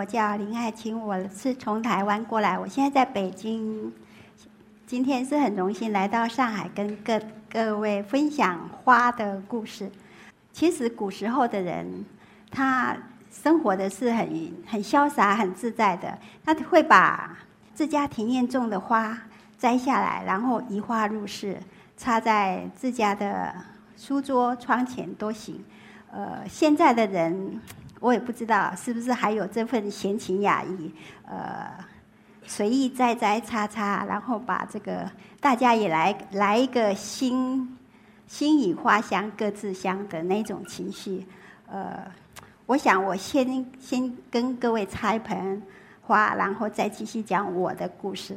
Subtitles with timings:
[0.00, 3.92] 我叫林爱琴，我是从台湾过来，我现在在北京。
[4.86, 7.20] 今天是很荣幸来到上海，跟各
[7.50, 9.92] 各位分享花的故事。
[10.54, 12.02] 其实古时候的人，
[12.50, 12.96] 他
[13.30, 16.18] 生活的是很很潇洒、很自在的。
[16.46, 17.36] 他会把
[17.74, 19.14] 自家庭院种的花
[19.58, 21.60] 摘下来，然后移花入室，
[21.98, 23.54] 插在自家的
[23.98, 25.62] 书桌、窗前都行。
[26.10, 27.60] 呃，现在的人。
[28.00, 30.90] 我也不知道是不是还有这份闲情雅意，
[31.26, 31.70] 呃，
[32.46, 37.78] 随意摘摘插插，然后把这个大家也来来一个心
[38.26, 41.26] 心与花香各自香的那种情绪，
[41.66, 42.10] 呃，
[42.64, 45.62] 我想我先先跟各位插一盆
[46.00, 48.34] 花，然后再继续讲我的故事。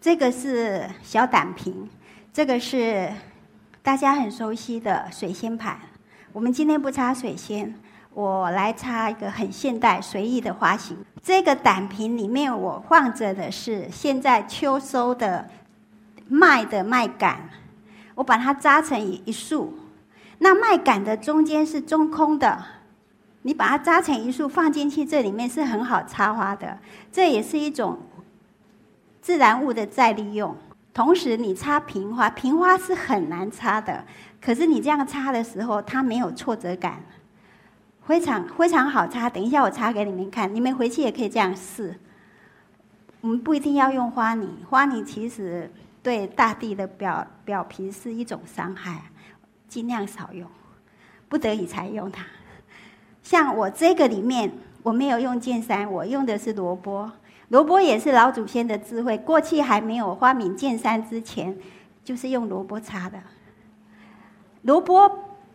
[0.00, 1.90] 这个是小胆瓶，
[2.32, 3.10] 这个是。
[3.86, 5.78] 大家很熟悉的水仙盘，
[6.32, 7.72] 我们今天不插水仙，
[8.14, 10.96] 我来插一个很现代随意的花型。
[11.22, 15.48] 这个胆瓶里面我放着的是现在秋收的
[16.26, 17.36] 麦的麦秆，
[18.16, 19.78] 我把它扎成一束。
[20.38, 22.60] 那麦秆的中间是中空的，
[23.42, 26.76] 你把它扎成一束放进去，这里面是很好插花的。
[27.12, 28.00] 这也是一种
[29.22, 30.56] 自然物的再利用。
[30.96, 34.02] 同时，你插平花，平花是很难插的。
[34.40, 37.04] 可是你这样插的时候，它没有挫折感，
[38.06, 39.28] 非常非常好插。
[39.28, 42.00] 等一下我插给你们看，你们回去也可以这样试。
[43.20, 45.70] 我们不一定要用花泥，花泥其实
[46.02, 49.02] 对大地的表表皮是一种伤害，
[49.68, 50.48] 尽量少用，
[51.28, 52.24] 不得已才用它。
[53.22, 54.50] 像我这个里面，
[54.82, 57.12] 我没有用剑山，我用的是萝卜。
[57.48, 59.16] 萝卜也是老祖先的智慧。
[59.18, 61.56] 过去还没有发明剑山之前，
[62.04, 63.18] 就是用萝卜插的。
[64.62, 65.10] 萝卜，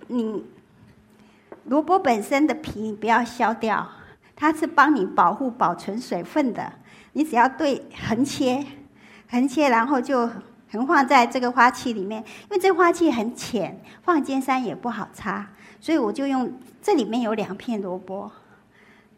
[0.07, 0.46] 你
[1.66, 3.90] 萝卜本身的皮不要削掉，
[4.35, 6.72] 它是帮你保护保存水分的。
[7.13, 8.66] 你只要对横切，
[9.29, 10.29] 横切，然后就
[10.72, 12.23] 横放在这个花器里面。
[12.44, 15.50] 因为这花器很浅，放尖山也不好插，
[15.81, 18.31] 所以我就用这里面有两片萝卜。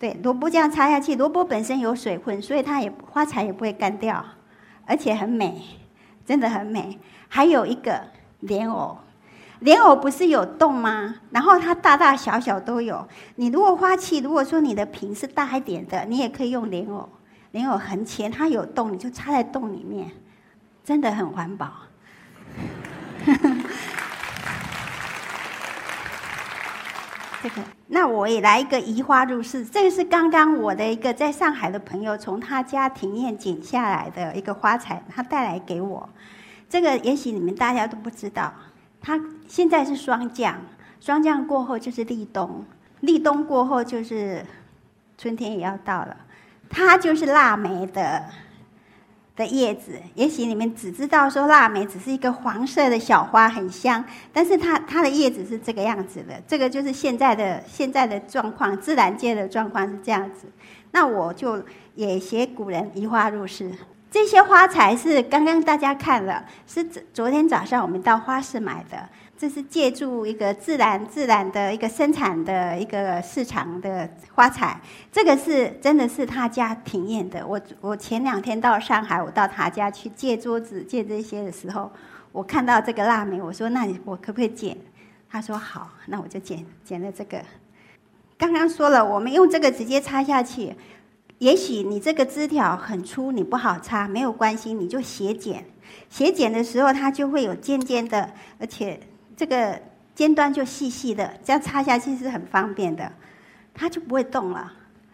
[0.03, 4.21] 对，萝卜这样插下去，萝卜本身有水分，所以它也花材也不会干掉，
[4.85, 5.61] 而且很美，
[6.25, 6.99] 真的很美。
[7.29, 8.03] 还有一个
[8.41, 8.97] 莲藕，
[9.59, 11.15] 莲藕不是有洞吗？
[11.31, 13.07] 然后它大大小小都有。
[13.35, 17.07] 你如果花器，如果说你的瓶是大一点的，你也可以用莲藕。
[17.51, 20.11] 莲藕很浅，它有洞，你就插在洞里面，
[20.83, 21.71] 真的很环保。
[27.43, 29.65] 这个，那我也来一个移花入室。
[29.65, 36.07] 这个是刚刚我的一个在上海的朋友从他家庭院剪下来的一个花材，他带来给我。
[36.69, 38.53] 这个也许你们大家都不知道，
[39.01, 40.55] 它现在是霜降，
[41.01, 42.63] 霜降过后就是立冬，
[43.01, 44.45] 立冬过后就是
[45.17, 46.15] 春天也要到了，
[46.69, 48.23] 它就是腊梅的。
[49.35, 56.39] 的叶子，也许你们只知道说腊梅只是一个黄色的小花，很香，但是它它的叶子是这个样子的。
[56.47, 60.47] 这个就是现在的现在的状况，自然界的状况是这样子。
[60.91, 61.63] 那我就
[61.95, 63.71] 也学古人移花入室。
[64.11, 69.09] 这些花材是刚刚大家看了，是昨天早上我们到花市买的。
[69.43, 74.79] 这是借助一个自然自然的一个生产的一个市场的花材，
[75.11, 77.45] 这个是真的是他家庭院的。
[77.45, 81.91] 我我前两天到上海，我到他家去借桌子借这些的时候，
[82.31, 84.77] 我看到这个腊梅，我说那你我可不可以剪？
[85.29, 87.41] 他说好，那我就剪剪了这个。
[88.37, 90.73] 刚刚说了，我们用这个直接插下去，
[91.39, 95.65] 也许你这个枝条很粗，你不好插，没有关系，你就斜剪。
[96.09, 98.97] 斜剪的时候，它就会有尖尖的，而且。
[99.35, 99.79] 这个
[100.15, 103.11] 尖端就细细的，这样插下去是很方便的，
[103.73, 104.71] 它就不会动了，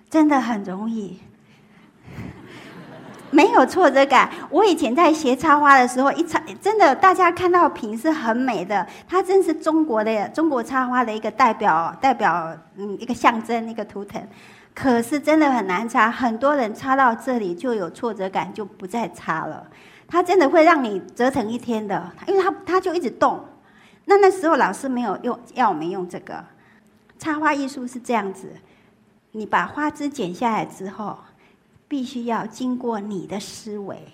[0.09, 1.19] 真的很容易，
[3.31, 4.29] 没有挫折感。
[4.49, 14.21] 我以前在学插花的时候，一插真的，大家看到瓶是很美的，它真是中国的中国插花的一个代表，代表嗯一个象征一个图腾。
[14.75, 19.65] 可是真的很难插，很多人插到这里就有挫折感，就不再插了。
[20.07, 23.44] 它真的会让你折腾一天的，因为它它就一直动。
[24.05, 26.43] 那那时候老师没有用，要我们用这个
[27.19, 28.53] 插花艺术是这样子：
[29.33, 31.19] 你把花枝剪下来之后，
[31.87, 34.07] 必须要经过你的思维，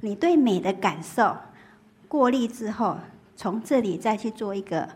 [0.00, 1.34] 你对美的感受
[2.08, 2.98] 过滤之后，
[3.36, 4.86] 从这里再去做一个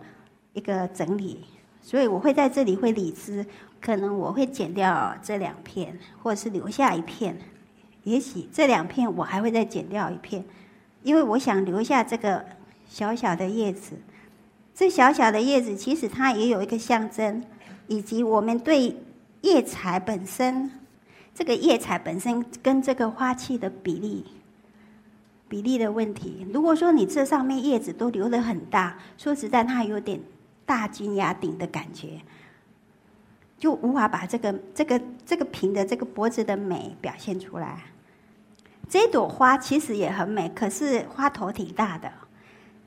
[0.52, 1.46] 一个整理。
[1.81, 3.46] 所以我会在这里会理枝，
[3.81, 7.38] 可能我会剪掉这两片，或者是留下一片。
[8.02, 10.44] 也许这两片我还会再剪掉一片，
[11.02, 12.44] 因为我想留下这个。
[12.89, 13.97] 小小的叶子，
[14.75, 17.43] 这小小的叶子，其实它也有一个象征，
[17.87, 18.97] 以及我们对
[19.43, 20.71] 叶材本身，
[21.35, 24.25] 这个叶材本身跟这个花器的比例。
[25.47, 26.45] 比例的问题。
[26.53, 30.19] 如果说你这上面叶子都留得很大，说实在，它有点
[30.67, 32.21] 大金牙顶的感觉，
[33.59, 37.83] 就无法把这个这个这个瓶的这个脖子的美表现出来。
[38.89, 42.11] 这朵花其实也很美，可是花头挺大的，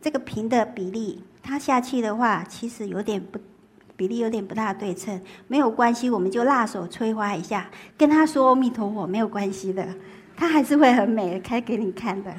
[0.02, 3.40] 这个瓶的比例，它下去的话，其实有点不
[3.96, 5.22] 比例有点不大对称。
[5.48, 9.88] 没有关系，我们就辣手摧花一下，跟他说阿弥陀佛，没有关系的，
[10.36, 12.34] 它还是会很美，开给你看的。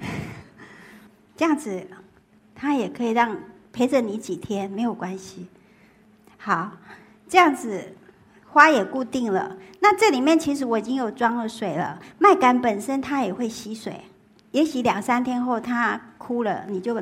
[1.36, 1.86] 这样子，
[2.54, 3.36] 他也可以让
[3.72, 5.46] 陪着你几天，没有关系。
[6.36, 6.72] 好，
[7.28, 7.94] 这样子
[8.46, 9.56] 花也固定了。
[9.80, 12.00] 那这里面其实我已经有装了水了。
[12.18, 14.00] 麦秆本身它也会吸水，
[14.54, 16.94] 也许两三天后他哭了，你就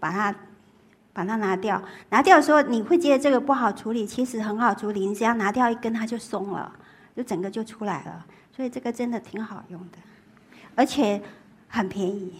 [0.00, 0.34] 把它
[1.12, 1.82] 把它拿掉。
[2.10, 5.06] 拿掉的时候你会觉得这个不好处理，其实很好处理。
[5.06, 6.72] 你只要拿掉一根，它就松了，
[7.14, 8.26] 就整个就出来了。
[8.56, 9.98] 所以这个真的挺好用的，
[10.74, 11.22] 而且。
[11.66, 12.32] 很便宜，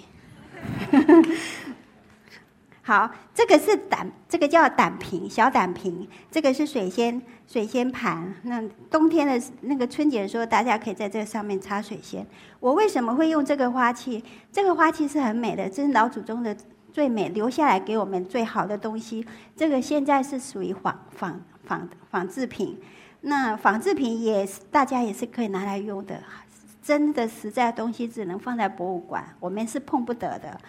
[2.87, 8.35] 好，这个是胆，这个叫胆瓶，小胆瓶，这个是水仙，水仙盘。
[8.43, 12.27] 那冬天的那个春节的时候，大家可以在这上面插水仙。
[12.61, 14.23] 我为什么会用这个花器？
[14.53, 16.55] 这个花器是很美的，这是老祖宗的
[16.93, 19.27] 最美，留下来给我们最好的东西。
[19.57, 22.79] 这个现在是属于仿仿仿仿制品，
[23.23, 26.23] 那仿制品也是大家也是可以拿来用的。
[26.83, 30.61] 真的实在东西只能放在博物馆，我们是碰不得的。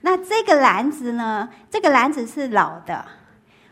[0.00, 1.48] 那这个篮子呢？
[1.70, 3.04] 这个篮子是老的，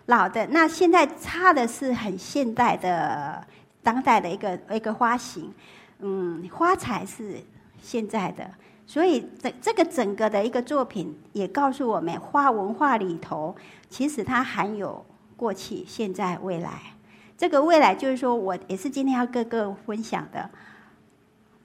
[0.07, 0.47] 老的。
[0.49, 3.47] 那现在插的是很现代的、
[3.83, 5.55] 当代的一个一个花型，
[6.01, 7.41] 嗯，花材是
[7.81, 8.51] 现在的。
[8.87, 13.55] 所以这这个整个的一个作品也告诉我们，花文化里头
[13.89, 15.05] 其实它含有
[15.37, 16.73] 过去、现在、未来。
[17.39, 20.51] 这个未来就是说我也是今天要跟各位分享的。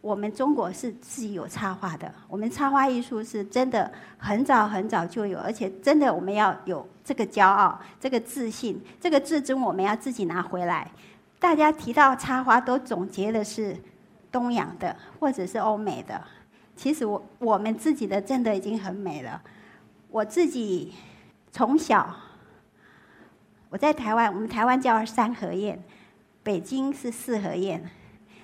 [0.01, 10.91] 我们中国是自己有插画的，我们插画艺术是真的很早很早就有，而且真的我们要有这个骄傲、这个自信、这个自尊，我们要自己拿回来。
[11.39, 13.77] 大家提到插花，都总结的是
[14.31, 16.19] 东洋的或者是欧美的，
[16.75, 19.39] 其实我我们自己的真的已经很美了。
[20.09, 20.93] 我自己
[21.51, 22.15] 从小
[23.69, 25.79] 我在台湾，我们台湾叫三合宴，
[26.41, 27.87] 北京是四合宴。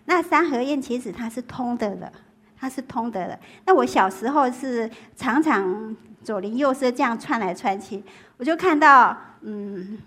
[0.10, 2.10] 那三合院其实它是通的了，
[2.58, 3.38] 它是通的了。
[3.66, 5.94] 那我小时候是常常
[6.24, 8.02] 左邻右舍这样串来串去，
[8.38, 10.00] 我就看到，嗯，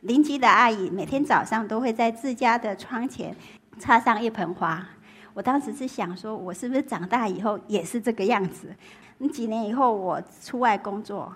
[0.00, 3.32] 邻居的阿姨每天早上都会在自家的窗前
[3.78, 4.84] 插上一盆花。
[5.32, 8.74] 我当时是想说，我是不是长大以后也是这个样子？
[9.18, 11.32] 那几年以后我出外工作，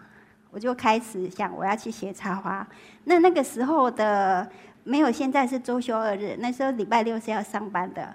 [0.51, 2.67] 我就开始想我要去学插花。
[3.05, 4.51] 那那个时候的。
[4.85, 6.37] 没有，现在是周休二日。
[6.39, 8.15] 那时候礼拜六是要上班的，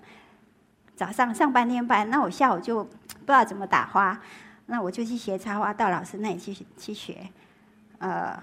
[0.96, 2.84] 早上上半天班，那我下午就
[3.26, 4.20] 不知道怎么打花，
[4.68, 7.28] 那我就去学插花，到老师那里去去学。
[7.98, 8.40] 呃，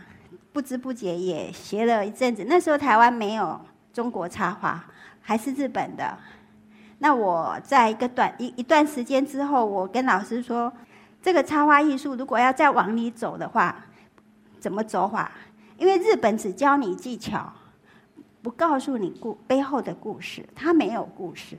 [0.52, 2.44] 不知不觉也学了一阵子。
[2.48, 3.60] 那时候台湾没有
[3.92, 4.84] 中国插花，
[5.22, 6.18] 还是日本的。
[6.98, 10.72] 那我在一个短一一段时间之后，我跟老师说，
[11.22, 13.84] 这个插花艺术如果要再往里走的话，
[14.58, 15.30] 怎么走法？
[15.78, 17.52] 因为日本只教你技巧。
[18.46, 21.58] 不告诉你故背后的故事，他没有故事，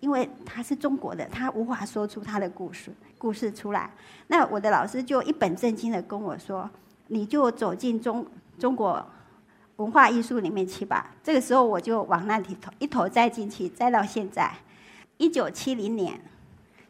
[0.00, 3.90] 因为他是中国的，他无法说出他的故事故事出来。
[4.26, 6.68] 那我的老师就一本正经的跟我说
[7.08, 8.26] ：“你就走进中
[8.58, 9.02] 中国
[9.76, 14.52] 文化艺术里面去吧。”这个时候我就往那里头一头栽进去，栽到现在。
[15.16, 16.20] 一九七零年，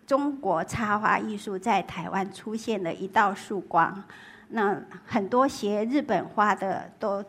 [0.08, 4.02] 中国插花艺术在台湾出现了一道曙光，
[4.48, 4.76] 那
[5.06, 7.24] 很多学日本花的都。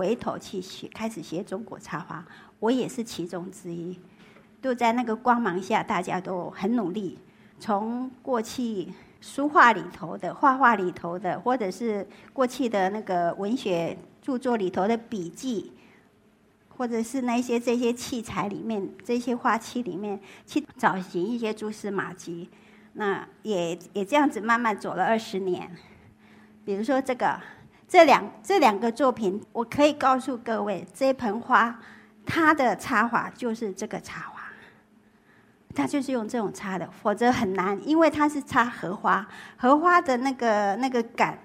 [0.00, 2.24] 回头去学，开始学中国插花，
[2.58, 4.00] 我也是其中之一。
[4.62, 7.18] 都在那个光芒下，大家都很努力。
[7.58, 8.88] 从过去
[9.20, 15.70] 书画里头的、画画里头的，或者是过去的那个文学著作里头的笔记，
[16.78, 22.48] 或者是那些这些器材里面、这些画器里面去找寻一些蛛丝马迹，
[22.94, 25.70] 那也也这样子慢慢走了二十年。
[26.64, 27.38] 比如说这个。
[27.90, 31.76] 这两这两个作品，我可以告诉各位，这盆花，
[32.24, 34.52] 它的插法就是这个插法，
[35.74, 41.36] 它就是用这种插的，否则很难，因为它是插荷花，荷花的那个那个杆，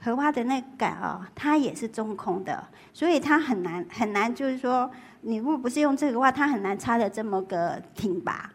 [0.00, 4.90] 荷花的那杆啊，它也是中空的，所以它很难很难，就是说，
[5.20, 8.50] 你如果不是用这个话，它很难插的这么个挺拔。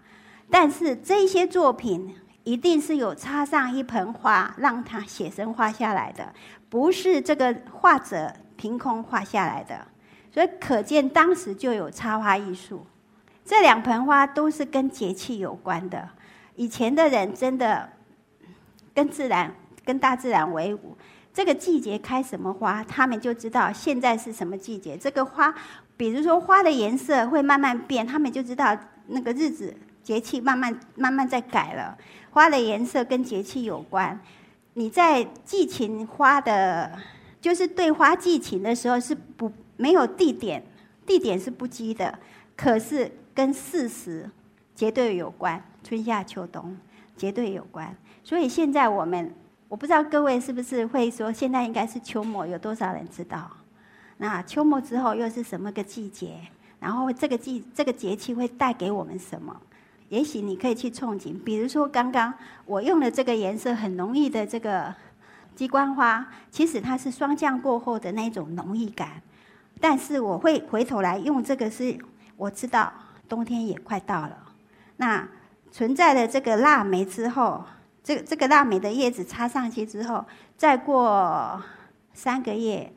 [0.51, 2.13] 但是这些作品
[2.43, 6.33] 一定是有插上一盆花，让他写生画下来的，
[6.69, 9.87] 不是这个画者凭空画下来的。
[10.31, 12.85] 所以可见当时就有插花艺术。
[13.45, 16.09] 这两盆花都是跟节气有关的。
[16.55, 17.89] 以前的人真的
[18.93, 19.53] 跟自然、
[19.85, 20.97] 跟大自然为伍。
[21.33, 24.95] 这个季节开什么花，他们就知道现在是什么季节。
[24.95, 25.53] 这个花，
[25.97, 29.75] 比如说花的颜色会慢慢变，他们就知道那个日子。
[30.03, 31.97] 节气慢慢慢慢在改了，
[32.31, 34.19] 花的颜色跟节气有关。
[34.73, 36.91] 你在寄情花的，
[37.39, 40.63] 就是对花寄情的时候是不没有地点，
[41.05, 42.19] 地点是不羁的，
[42.57, 44.29] 可是跟事实
[44.75, 46.77] 绝对有关，春夏秋冬
[47.15, 47.95] 绝对有关。
[48.23, 49.33] 所以现在我们，
[49.69, 53.49] 我不知道各位是不是会说，现在应该是秋末，有多少人知道？
[54.17, 56.39] 那秋末之后又是什么个季节？
[56.79, 59.61] 然后这个季这个节气会带给我们什么？
[60.13, 62.31] 也许你可以去憧憬，比如说刚刚
[62.67, 64.93] 我用的这个颜色很浓郁的这个
[65.55, 69.23] 鸡冠花，其实它是霜降过后的那种浓郁感。
[69.81, 71.97] 但是我会回头来用这个，是
[72.37, 72.93] 我知道
[73.27, 74.37] 冬天也快到了。
[74.97, 75.27] 那
[75.71, 77.63] 存在的这个腊梅之后，
[78.03, 80.23] 这这个腊梅的叶子插上去之后，
[80.55, 81.59] 再过
[82.13, 82.93] 三个月，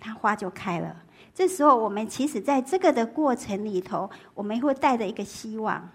[0.00, 0.96] 它花就开了。
[1.32, 5.88] 这时候我们其实在这个的过程里头，我们会带着一个希望。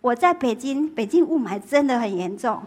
[0.00, 2.62] 我在北京，北京雾霾真的很严重。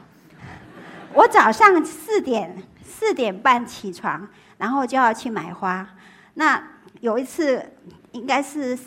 [1.14, 5.88] 我早上四点四点半起床，然后就要去买花。
[6.36, 6.62] 那
[7.02, 7.64] 有一次，
[8.12, 8.78] 应该是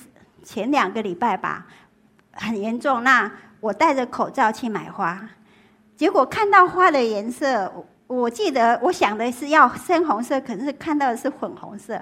[0.45, 1.67] 前两个礼拜吧，
[2.33, 3.03] 很严重。
[3.03, 5.29] 那我戴着口罩去买花，
[5.97, 12.01] 结果看到花的颜色，我记得我想的是要深红色，可是看到的是粉红色。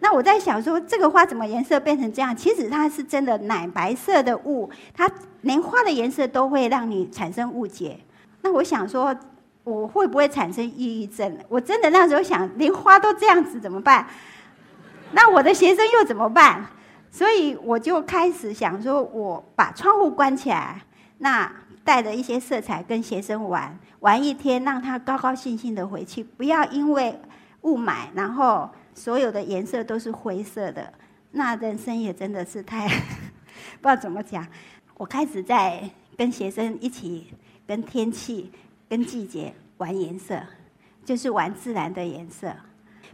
[0.00, 2.36] 那我在想说，这个花怎么颜色变成这样？
[2.36, 5.08] 其实它是真的奶白色的雾，它
[5.44, 8.00] 连花的颜色都会让你产生误解。
[8.42, 9.16] 那我想说，
[9.62, 11.38] 我会不会产生抑郁症？
[11.48, 14.06] 我真的那时候想，连花都这样子怎么办？
[15.12, 16.66] 那我的学生又怎么办？
[17.10, 20.82] 所以我就开始想说，我把窗户关起来，
[21.18, 21.50] 那
[21.84, 27.20] 带着一些色彩跟学生玩玩一天，让他高高兴兴的回去，不要因为
[27.62, 28.68] 雾霾，然后。
[28.96, 30.94] 所有的颜色都是灰色的，
[31.32, 32.86] 那人生也真的是太
[33.82, 34.46] 不知道怎么讲。
[34.96, 37.26] 我开始在跟学生一起
[37.66, 38.50] 跟天气、
[38.88, 40.40] 跟季节玩颜色，
[41.04, 42.54] 就是玩自然的颜色。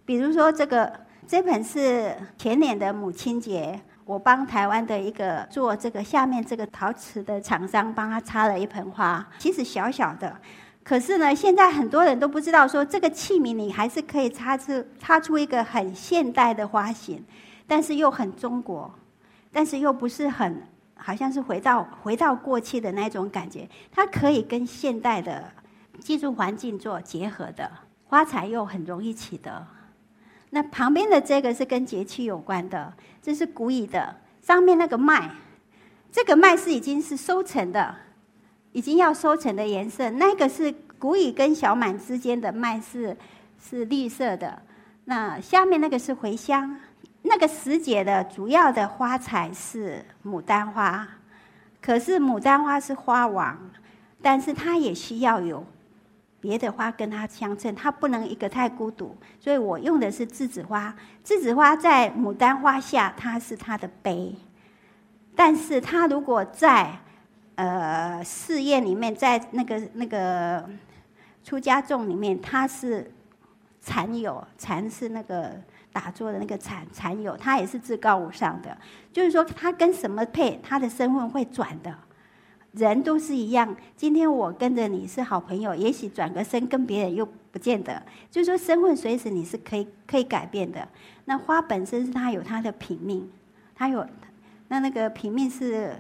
[0.05, 0.93] 比如说这个
[1.27, 10.37] 这本是前年的母亲节，我帮台湾的一个做这个下面这个陶瓷的厂商帮他插了一盆花，其实小小的。
[10.83, 17.25] 可是呢，现在很多人都不知道，说这个器皿里还是可以插出插出一个很现代的花型，
[17.67, 18.93] 但是又很中国，
[19.53, 20.63] 但是又不是很
[21.01, 23.69] 好像是回到回到过去的那种感觉。
[23.91, 25.51] 它可以跟现代的
[26.01, 27.71] 居住环境做结合的，
[28.05, 29.67] 花材又很容易取得。
[30.51, 32.93] 那旁边的这个是跟节气有关的，
[33.23, 35.31] 这是古语的，上面那个麦，
[36.13, 37.97] 这个麦是已经是收成的。
[38.73, 43.17] 已经要收成的颜色，那个是谷雨跟小满之间的麦是
[43.61, 44.63] 是绿色的，
[45.07, 46.79] 那下面那个是茴香，
[47.23, 51.07] 那个时节的主要的花材是牡丹花，
[51.81, 53.71] 可是牡丹花是花王，
[54.23, 55.65] 但是它也需要有
[56.41, 64.35] 别的花跟它相衬，它不能一个太孤独，所以我用的是栀子花，栀子花在牡丹花下，它是它的杯，
[65.37, 66.99] 但是它如果在
[67.57, 70.67] 呃，寺院里面，在那个那个
[71.45, 73.13] 出家众里面，它是
[73.83, 75.61] 禅友，禅是那个
[75.93, 78.77] 打坐的那个禅禅友，他也是至高无上的。
[79.13, 81.95] 就是说，他跟什么配，他的身份会转的。
[82.73, 88.03] 人都是一样，今天我跟着你是好朋友，也许转个身跟别人又不见得。
[88.31, 90.87] 就是说，身份随时你是可以可以改变的。
[91.25, 93.31] 那花本身是它有它的品命，
[93.75, 94.07] 它有
[94.69, 95.97] 那那个品命是。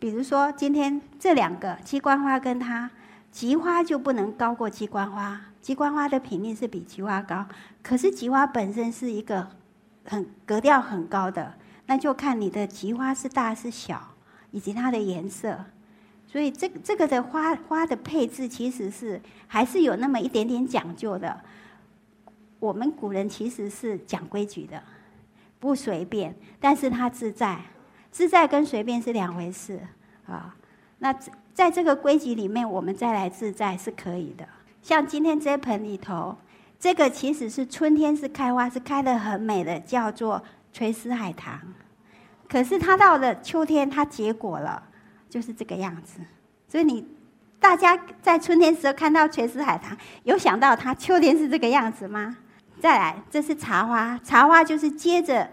[0.00, 2.88] 比如说，今天这两个鸡冠花跟它，
[3.38, 5.40] 菊花就不能高过鸡冠花。
[5.62, 7.46] 鸡冠花的品命是比菊花高，
[7.84, 9.48] 可是菊花本身是一个
[10.06, 11.54] 很格调很高的，
[11.86, 14.12] 那就看你的菊花是大是小，
[14.50, 15.56] 以及它的颜色。
[16.26, 21.40] 所以这这个的花花的配置其实是还是有那么一点点讲究的。
[22.58, 24.82] 我们古人其实是讲规矩的，
[25.60, 27.60] 不随便，但是它自在。
[28.10, 29.78] 自在跟随便是两回事
[30.26, 30.56] 啊。
[30.98, 31.14] 那
[31.58, 34.46] 在这个规矩里面，我们再来自在是可以的。
[34.80, 36.36] 像今天这盆里头，
[36.78, 40.40] 这个其实是春天是开花，是开的很美的，叫做
[40.72, 41.58] 垂丝海棠。
[42.48, 44.80] 可是它到了秋天，它结果了，
[45.28, 46.20] 就是这个样子。
[46.68, 47.04] 所以你
[47.58, 52.36] 大家在春天时候看到垂丝海棠，有想到它秋天是这个样子吗？
[52.80, 55.50] 再来，这是茶花，茶花就是接着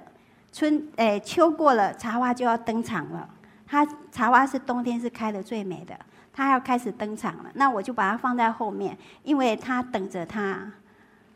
[0.54, 3.28] 春，诶，秋过了，茶花就要登场了。
[3.68, 5.98] 它茶花是冬天是开的最美的，
[6.32, 7.52] 它要开始登场了。
[7.56, 10.72] 那我就把它放在后面，因为它等着它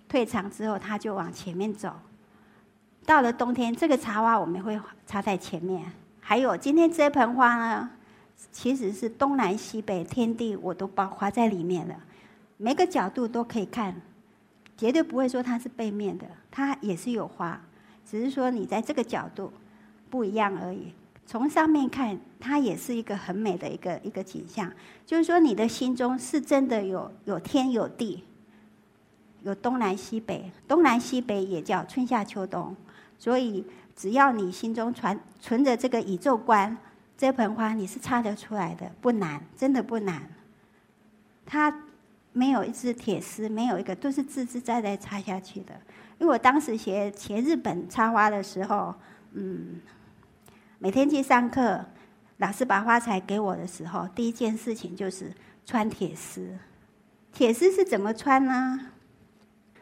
[0.07, 1.93] 退场之后，它就往前面走。
[3.05, 5.91] 到了冬天，这个茶花我们会插在前面。
[6.19, 7.89] 还有今天这盆花呢，
[8.51, 11.95] 其实是东南西北天地我都包花在里面了，
[12.57, 13.95] 每个角度都可以看，
[14.77, 17.59] 绝对不会说它是背面的，它也是有花，
[18.05, 19.51] 只是说你在这个角度
[20.11, 20.93] 不一样而已。
[21.29, 24.71] 从上面看，它也是一个很美的一个一个景象，
[25.05, 28.23] 就是说你的心中是真的有有天有地，
[29.43, 32.75] 有东南西北，东南西北也叫春夏秋冬。
[33.19, 33.63] 所以，
[33.95, 36.75] 只要你心中存存着这个宇宙观，
[37.15, 40.27] 这盆花你是插得出来的，不难，真的不难。
[41.45, 41.71] 它
[42.33, 45.79] 没有一支铁丝，没有一个，都是自自在在插下去的。
[46.17, 48.95] 因为我当时学学日本插花的时候，
[49.33, 49.79] 嗯，
[50.81, 51.83] 每天去上课，
[52.37, 55.29] 老师把花材给我的时候，第一件事情就是
[55.65, 56.57] 穿铁丝。
[57.33, 58.79] 铁丝是怎么穿呢？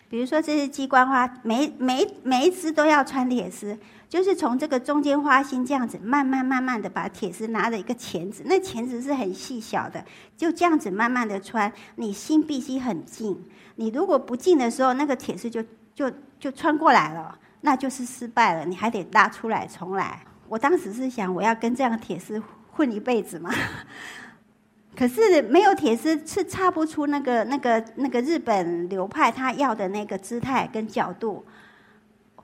[0.10, 3.77] 比如说，这是鸡冠花，每每每一只都要穿铁丝，
[4.10, 10.04] 就是从这个中间花心这样子，慢慢慢慢的把铁丝拿着一个钳子，那钳子是很细小的，
[10.36, 11.72] 就这样子慢慢的穿。
[11.98, 13.39] 你心必须很静，
[13.75, 15.63] 你如果不静的时候，那个铁丝就
[15.94, 20.24] 就就穿过来了，那就是失败了，你还得拉出来重来。
[20.48, 23.51] 我当时是想，我要跟这样的铁丝混一辈子嘛。
[24.96, 31.46] 可是没有铁丝是插不出那个那个那个日本流派他要的那个姿态跟角度。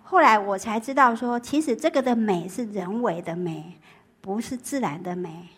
[0.03, 3.79] 后来我才知道说，其实这个的美是人为的美，
[4.21, 5.49] 不是自然的美。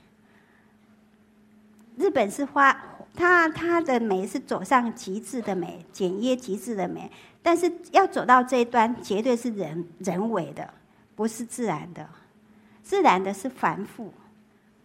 [1.98, 2.78] 日本是花，
[3.13, 7.12] 它它的美是走上极致的美，简约极致的美。
[7.41, 10.74] 但是要走到这一端，绝对是人人为的，
[11.15, 12.08] 不是自然的。
[12.86, 14.13] 自然的是繁复。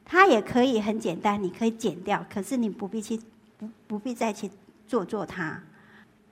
[0.05, 3.21] 它也可以很简单，你可以剪掉，可是你不必去，
[3.59, 4.51] 不不必再去
[4.89, 5.63] 做做它。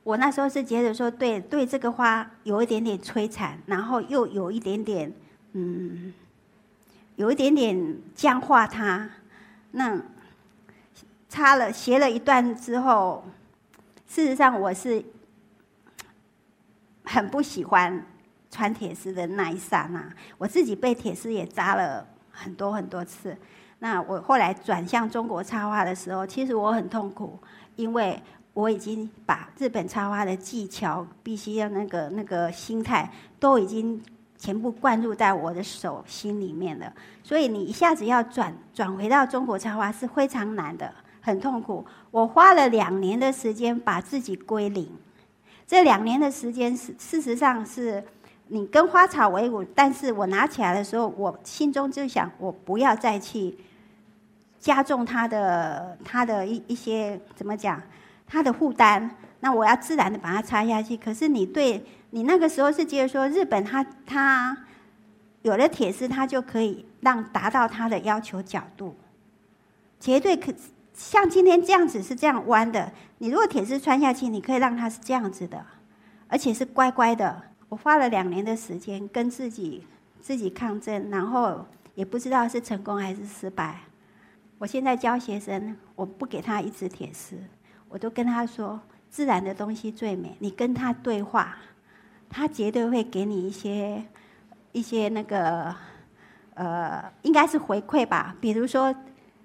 [0.02, 5.12] 我那时候是觉得说，对对，这个花有一点点摧残，然后又有一点点，
[5.52, 6.12] 嗯，
[7.16, 9.10] 有一点点僵化它。
[9.72, 10.00] 那
[11.28, 13.24] 插了斜了一段之后，
[14.08, 15.04] 事实上我是
[17.04, 18.04] 很不喜欢
[18.58, 20.04] 穿铁丝的那一刹那，
[20.36, 23.36] 我自己被铁丝也扎了很多很多次。
[23.78, 27.38] 那我后来转向中国插花的时候，其实我很痛苦，
[27.76, 28.20] 因为
[28.54, 34.02] 我已经把日本插花的技巧、必须要那个那个心态，都已经
[34.36, 36.92] 全部灌入在我的手心里面了。
[37.22, 41.86] 所以你一下子要转转回到中国插花是非常难的，很痛苦。
[42.10, 44.90] 我花了两年的时间把自己归零。
[45.64, 48.02] 这两年的时间是事实上是。
[48.50, 53.56] 你跟花草为伍，但是我拿起来的时候，我心中就想，我不要再去
[54.58, 57.80] 加重它的它的一一些怎么讲，
[58.26, 59.16] 它的负担。
[59.40, 60.96] 那我要自然的把它插下去。
[60.96, 64.56] 可是你对你那个时候是觉得说，日本它它
[65.42, 68.96] 有了铁丝，它就可以让达到它的要求角度，
[70.00, 70.52] 绝对可
[70.94, 72.90] 像今天这样子是这样弯的。
[73.18, 75.64] 你如果铁丝穿下去，你可以让它是这样子的，
[76.28, 77.42] 而且是乖乖的。
[77.68, 79.84] 我花了两年的时间跟自己
[80.20, 83.80] 自己抗争，然后也不知道是成功还是失败。
[84.58, 87.36] 我现在教学生，我不给他一支铁丝，
[87.88, 90.34] 我都跟他说，自然的东西最美。
[90.38, 91.58] 你跟他对话，
[92.30, 94.02] 他绝对会给你一些
[94.72, 95.74] 一些那个
[96.54, 98.34] 呃，应该是回馈吧。
[98.40, 98.94] 比如说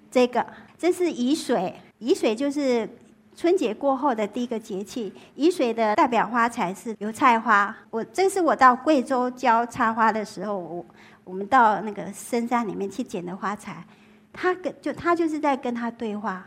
[0.09, 0.45] 这个，
[0.77, 2.89] 这是雨水，雨水就是。
[3.35, 7.75] 春节过后的第一个节气，雨水的代表花材是油菜花。
[7.89, 10.85] 我这是我到贵州教插花的时候，我
[11.23, 13.83] 我们到那个深山里面去捡的花材。
[14.31, 16.45] 他跟就他就是在跟他对话，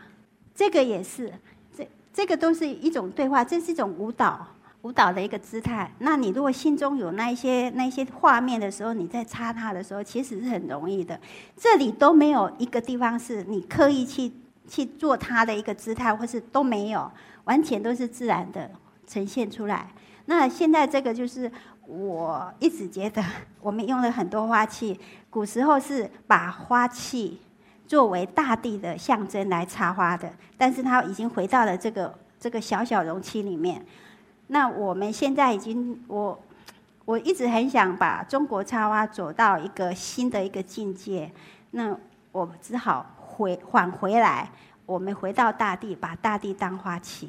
[0.54, 1.32] 这个也是，
[1.76, 4.46] 这这个都是一种对话，这是一种舞蹈，
[4.82, 5.90] 舞蹈的一个姿态。
[5.98, 11.18] 那你如果心中有那一些那一些画面的时候，你在插它的时候，其实是很容易的。
[11.56, 14.32] 这里都没有一个地方是你刻意去。
[14.68, 17.10] 去做它的一个姿态，或是都没有，
[17.44, 18.70] 完全都是自然的
[19.06, 19.88] 呈现出来。
[20.26, 21.50] 那现在这个就是
[21.86, 23.24] 我一直觉得，
[23.60, 24.98] 我们用了很多花器，
[25.30, 27.40] 古时候是把花器
[27.86, 33.84] 作为大地的象征来插花的，但是它已经回到了这个这个小小容器里面。
[34.48, 36.40] 那我们现在已经，我
[37.04, 41.30] 我一直很想把中国插花走到一个新的一个境界，
[41.70, 41.96] 那
[42.32, 43.06] 我只好。
[43.36, 44.50] 回返回来，
[44.86, 47.28] 我们回到大地，把大地当花器。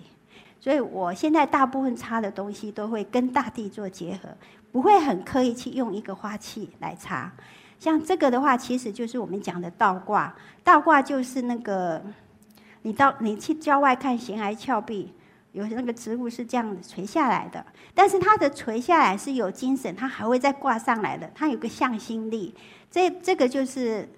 [0.59, 4.29] 所以我现在大部分插的东西都会跟大地做结合，
[4.71, 7.31] 不会很刻意去用一个花器来插。
[7.77, 10.33] 像这个的话，其实就是我们讲的倒挂。
[10.63, 12.01] 倒挂就是那个，
[12.81, 15.13] 你到你去郊外看悬崖峭壁，
[15.51, 22.55] 有那个植物是这样垂下来的，但是它的垂下来是有精神，它还会再挂上来的，它有个向心力。
[22.89, 24.09] 这这个就是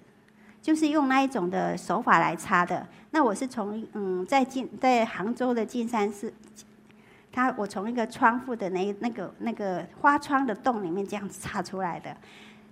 [0.62, 2.86] 就是用那一种的手法来插的。
[3.10, 6.32] 那我是从嗯，在进在杭州的金山寺，
[7.32, 12.16] 它我从一个窗户的那那个那个花窗的洞里面这样子插出来的。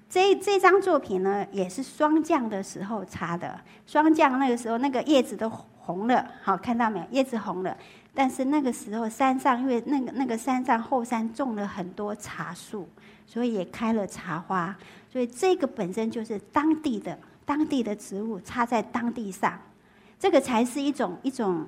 [0.08, 3.58] 这这张作品呢，也是霜降的时候插的。
[3.86, 7.06] 霜降那个时候，那个叶子都红了，好看到没有？
[7.10, 7.76] 叶子红了。
[8.14, 12.88] 但是那个时候山上，因为那个那个山上后山种了很多茶树，
[13.26, 14.74] 所以也开了茶花。
[15.10, 17.16] 所以这个本身就是当地的
[17.48, 19.58] 当地的植物插在当地上，
[20.18, 21.66] 这个才是一种一种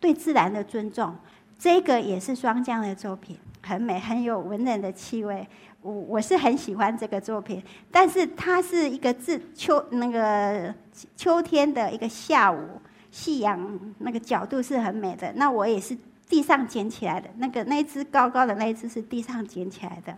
[0.00, 1.14] 对自然的尊重。
[1.58, 5.46] 这个也是双江的作品，很美，很有文人的气味。
[5.82, 7.62] 我我是很喜欢这个作品，
[7.92, 10.74] 但是它是一个自秋那个
[11.14, 15.30] 秋天的一个下午，夕阳那个角度是很美的。
[15.34, 15.94] 那我也是
[16.26, 20.16] 地上捡起来的，那个那只高高的那只是地上捡起来的。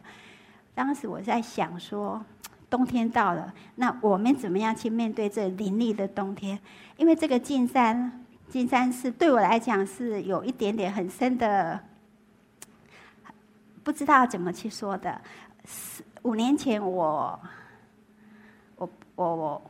[0.73, 2.25] 当时我在想说，
[2.71, 6.59] 冬天到了，那我们怎么样去面对这林立的冬天？
[6.97, 11.81] 因为这个进山，进山是对我来讲是有一点点很深的，
[13.83, 15.21] 不知道怎么去说的。
[16.23, 17.41] 五年前，我，
[18.77, 19.63] 我我我，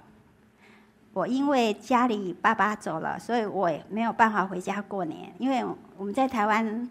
[1.14, 5.32] 我因为家里爸爸走了，所以我也没有办法回家过年。
[5.38, 5.64] 因为
[5.96, 6.90] 我们在台湾，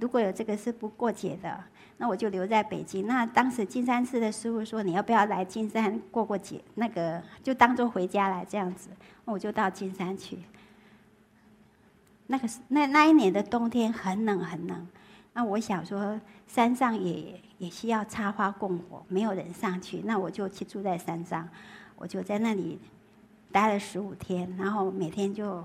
[0.00, 1.58] 如果有这个是不过节的，
[1.98, 3.06] 那我就留在北京。
[3.06, 6.60] 那当时金山寺的师傅说：“你要不要来金山过过节？
[6.76, 8.88] 那个就当做回家来这样子。”
[9.26, 10.38] 那我就到金山去。
[12.28, 14.86] 那个那那一年的冬天很冷很冷。
[15.32, 21.48] 那我想说，山上也也需要插花供火，没有人上去，那我就去住在山上，
[21.96, 22.78] 我就在那里
[23.52, 25.64] 待了十五天，然后每天就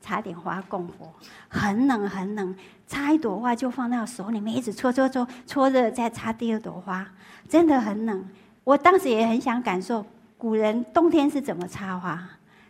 [0.00, 1.12] 插点花供火，
[1.48, 2.54] 很冷很冷，
[2.86, 7.06] 插一朵花就放到手里面，一直搓搓搓搓热，再插第二朵花，
[7.48, 8.28] 真的很冷。
[8.64, 10.04] 我当时也很想感受
[10.36, 12.22] 古人冬天是怎么插花，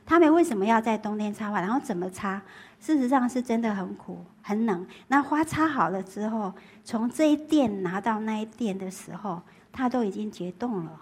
[0.06, 2.40] 他们为什么要在冬天插花，然后怎么插。
[2.80, 4.86] 事实上是真的很苦、很冷。
[5.08, 6.52] 那花插好了之后，
[6.84, 10.92] 从这一殿拿到那一殿的时候，它都已经结冻了。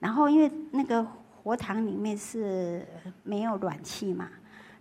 [0.00, 2.84] 然后因为那个火塘里面是
[3.22, 4.28] 没有暖气嘛，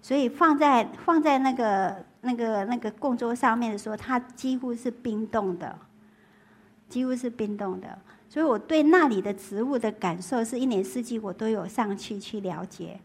[0.04, 5.80] 所以放在放在那个那个那个供桌上面的时候，它几乎是冰冻的，
[6.90, 7.98] 几乎是冰冻的。
[8.28, 13.00] 所以我对那里的植物的感受，是一年四季我都有上去去了解。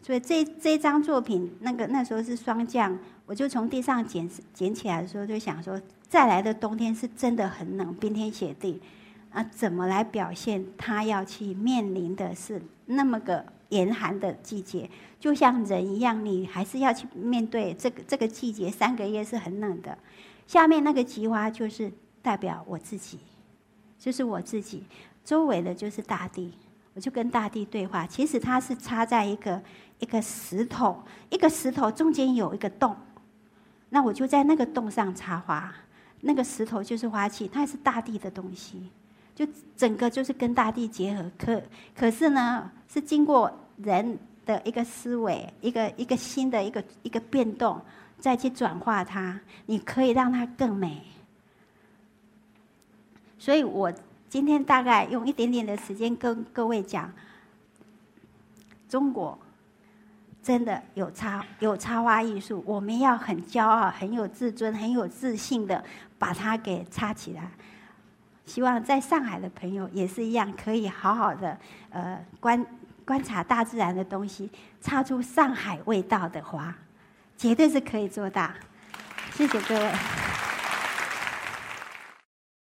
[0.00, 8.80] 所以这这张作品，那个那时候是霜降，我就从地上捡捡起来的时候，就想说，再来的冬天是真的很冷，冰天雪地，
[9.30, 14.88] 啊，怎么来表现他要去面临的是那么个严寒的季节？
[15.18, 19.96] 就像人一样，你还是要去面对这个这个季节，三个月是很冷的。
[20.46, 23.18] 下面那个菊花就是代表我自己，
[23.98, 24.84] 就是我自己，
[25.24, 26.52] 周围的就是大地。
[26.96, 29.60] 我就跟大地对话，其实它是插在一个
[29.98, 32.94] 一个石头，一个石头中间有一个洞，
[33.88, 35.74] 那我就在那个洞上插花，
[36.20, 38.90] 那个石头就是花器，它是大地的东西，
[39.34, 41.30] 就整个就是跟大地结合。
[41.38, 41.62] 可
[41.94, 47.80] 可是呢，是经过人的一个思维，一个一个新的一个一个变动，
[48.18, 51.02] 再去转化它，你可以让它更美。
[53.38, 53.92] 所以我。
[54.26, 57.08] 今天大概用一点点的时间跟各位讲，
[58.88, 59.38] 中国
[60.42, 65.84] 真的有插有插花艺术，我们要很骄傲、很有自尊、很有自信的
[66.18, 67.48] 把它给插起来。
[68.44, 71.58] 希望在上海的朋友也是一样，可以好好的
[71.90, 72.64] 呃观
[73.04, 76.74] 观察大自然的东西，插出上海味道的花，
[77.36, 78.50] 绝对是可以做到。
[79.32, 80.33] 谢谢各位。